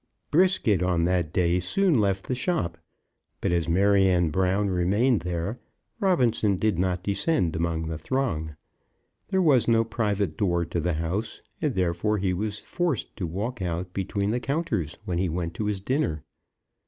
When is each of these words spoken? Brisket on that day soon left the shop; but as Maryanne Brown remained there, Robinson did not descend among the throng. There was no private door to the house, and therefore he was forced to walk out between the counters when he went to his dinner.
Brisket 0.31 0.81
on 0.81 1.05
that 1.05 1.31
day 1.31 1.59
soon 1.59 1.99
left 2.01 2.25
the 2.27 2.33
shop; 2.33 2.75
but 3.39 3.51
as 3.51 3.69
Maryanne 3.69 4.31
Brown 4.31 4.67
remained 4.67 5.19
there, 5.19 5.59
Robinson 5.99 6.57
did 6.57 6.79
not 6.79 7.03
descend 7.03 7.55
among 7.55 7.85
the 7.85 7.99
throng. 7.99 8.55
There 9.27 9.43
was 9.43 9.67
no 9.67 9.83
private 9.83 10.37
door 10.37 10.65
to 10.65 10.79
the 10.79 10.93
house, 10.93 11.43
and 11.61 11.75
therefore 11.75 12.17
he 12.17 12.33
was 12.33 12.57
forced 12.57 13.15
to 13.17 13.27
walk 13.27 13.61
out 13.61 13.93
between 13.93 14.31
the 14.31 14.39
counters 14.39 14.97
when 15.05 15.19
he 15.19 15.29
went 15.29 15.53
to 15.53 15.65
his 15.65 15.79
dinner. 15.79 16.23